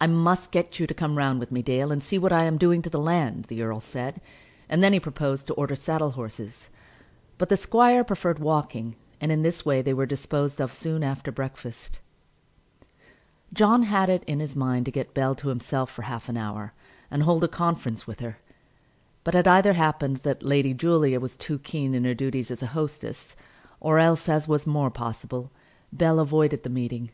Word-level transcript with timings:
"I 0.00 0.06
must 0.06 0.52
get 0.52 0.80
you 0.80 0.86
to 0.86 0.94
come 0.94 1.18
round 1.18 1.38
with 1.38 1.52
me, 1.52 1.60
Dale, 1.60 1.92
and 1.92 2.02
see 2.02 2.16
what 2.16 2.32
I 2.32 2.44
am 2.44 2.56
doing 2.56 2.80
to 2.80 2.88
the 2.88 2.98
land," 2.98 3.44
the 3.48 3.60
earl 3.62 3.78
said. 3.78 4.22
And 4.70 4.82
then 4.82 4.94
he 4.94 4.98
proposed 5.00 5.46
to 5.48 5.52
order 5.52 5.74
saddle 5.74 6.12
horses. 6.12 6.70
But 7.36 7.50
the 7.50 7.56
squire 7.58 8.04
preferred 8.04 8.38
walking, 8.38 8.96
and 9.20 9.30
in 9.30 9.42
this 9.42 9.66
way 9.66 9.82
they 9.82 9.92
were 9.92 10.06
disposed 10.06 10.62
of 10.62 10.72
soon 10.72 11.02
after 11.02 11.30
breakfast. 11.30 12.00
John 13.52 13.82
had 13.82 14.08
it 14.08 14.24
in 14.24 14.40
his 14.40 14.56
mind 14.56 14.86
to 14.86 14.90
get 14.92 15.12
Bell 15.12 15.34
to 15.34 15.48
himself 15.50 15.90
for 15.90 16.00
half 16.08 16.30
an 16.30 16.38
hour, 16.38 16.72
and 17.10 17.22
hold 17.22 17.44
a 17.44 17.48
conference 17.48 18.06
with 18.06 18.20
her; 18.20 18.38
but 19.24 19.34
it 19.34 19.46
either 19.46 19.74
happened 19.74 20.16
that 20.22 20.42
Lady 20.42 20.72
Julia 20.72 21.20
was 21.20 21.36
too 21.36 21.58
keen 21.58 21.92
in 21.94 22.04
her 22.04 22.14
duties 22.14 22.50
as 22.50 22.62
a 22.62 22.66
hostess, 22.68 23.36
or 23.78 23.98
else, 23.98 24.26
as 24.26 24.48
was 24.48 24.66
more 24.66 24.90
possible, 24.90 25.50
Bell 25.92 26.18
avoided 26.18 26.62
the 26.62 26.70
meeting. 26.70 27.10